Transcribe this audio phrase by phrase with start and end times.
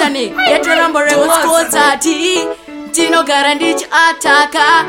[0.00, 2.38] tatame yatoramborevosozati
[2.92, 4.84] tinogara ndichi ataka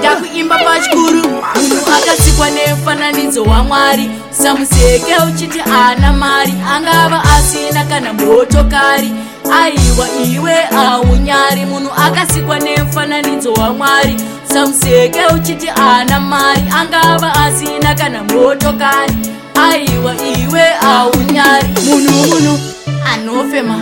[0.00, 9.12] ndakuimba pachikuru munhu akasikwa nemufananidzo wamwari samuseke uchiti ana mari angava asina kana motokari
[9.52, 14.16] aiwa iwe aunyari munhu akasikwa nemufananidzo wamwari
[14.52, 19.16] samuseke uchiti ana mari angava asina kana motokari
[19.70, 20.35] aiwa iwe
[22.28, 22.58] munhu
[23.12, 23.78] anofema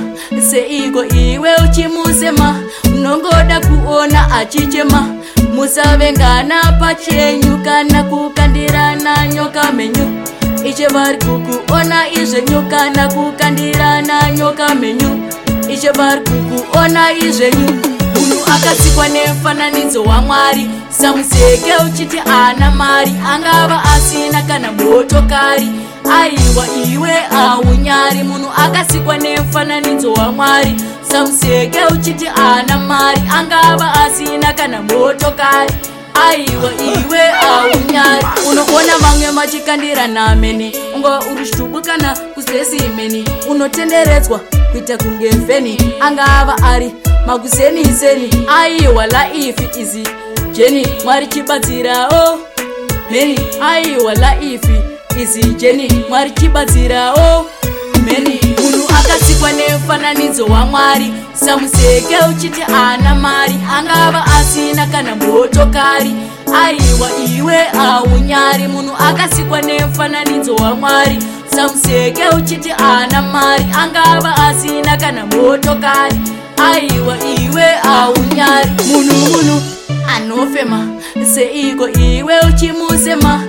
[0.50, 2.60] seiko iwe uchimusema
[2.94, 5.08] unongoda kuona achichema
[5.54, 10.22] musavengana pachenyu kana kukandirana nyoka menyu
[10.66, 15.30] ishe vari kukuona izvenyu kana kukandirana nyoka menyu
[15.70, 17.68] ishe vari kukuona izvenyu
[18.14, 25.68] munhu akasikwa nemufananidzo wamwari samuseke uchiti ana mari angava asina kana motokari
[26.10, 30.76] aiwa iwe aunyari munhu akasikwa nemufananidzo wamwari
[31.10, 35.74] samuseke uchiti ana mari angava asina kana motokari
[36.28, 44.40] aiwa iwe aunyari unoona vamwe machikandira nameni ungava uri shubu kana kusesimeni unotenderedzwa
[44.72, 46.94] kuita kunge feni angava ari
[47.26, 50.08] makuseniseni aiwa laife izi
[50.52, 52.38] jeni mwari chibatsirao
[53.10, 57.46] meni aiwa laife izi jeni mwari chibatsirawo
[58.04, 66.14] meni munhu akasikwa nemufananidzo wamwari samuseke uchiti ana mari angava asina kana motokari
[66.62, 71.18] aiwa iwe aunyari munhu akasikwa nemufananidzo wamwari
[71.56, 76.16] samuseke uchiti ana mari angava asina kana motokari
[76.70, 79.62] aiwa iwe aunyari munhu munhu
[80.16, 80.86] anofema
[81.34, 83.42] seiko iwe uchimusema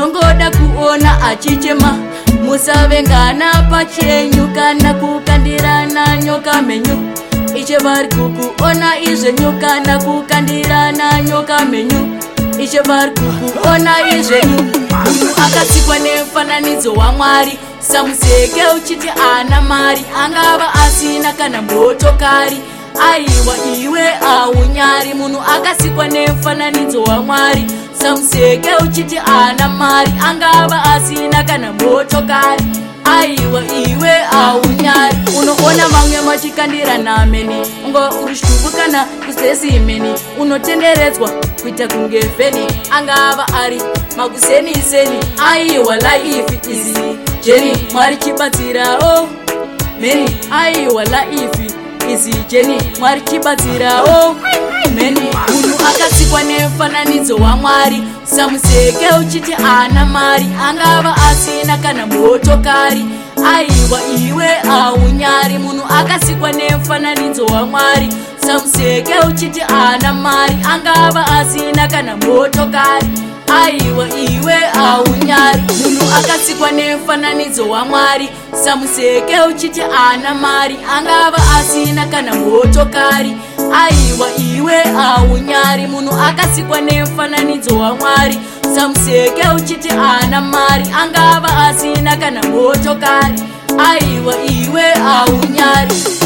[0.00, 1.96] ndongoda kuona achichema
[2.44, 7.10] musavengana pachenyu kana kukandirana nyoka menyu
[7.54, 12.18] iche vari kukuona izvenyu kana kukandirana nyoka menyu
[12.60, 21.62] iche vari kukuona izvenyu munhu akatikwa nemufananidzo wamwari samuseke uchiti ana mari angava asina kana
[21.62, 22.58] motokari
[23.12, 27.64] aiwa iwe aunyari munhu akasikwa nemufananidzo wamwari
[28.02, 32.64] samuseke uchiti ana mari angava asina kana motokari
[33.04, 37.54] aiwa iwe aunyari unoona vamwe machikandira nameni
[37.86, 41.30] unga uri shuku kana kusesimeni unotenderedzwa
[41.62, 43.82] kuita kunge feni angava ari
[44.16, 45.18] makuseniseni
[45.50, 49.28] aiwa laifi izi jeni mwari chibatsirao oh,
[50.00, 51.72] meni aiwa laifi
[52.12, 54.36] izi jeni mwari chibatsirao oh,
[54.94, 55.49] meni oh,
[57.04, 63.04] mufananidzo wamwari samuseke uchiti ana mari angava asina kana motokari
[63.46, 68.08] aiwa iwe aunyari munhu akasikwa nemufananidzo wamwari
[68.46, 73.08] samuseke uchiti ana mari angava asina kana motokari
[73.54, 74.54] aiwa iwe
[74.86, 78.28] aunyari munhu akatsikwa nemufananidzo wamwari
[78.64, 83.36] samuseke uchiti ana mari angava asina kana motokari
[83.82, 88.38] aiwa iwe aunyari munhu akatsikwa nemufananidzo wamwari
[88.74, 93.40] samuseke uchiti ana mari angava asina kana motokari
[93.90, 96.19] aiwa iwe aunyari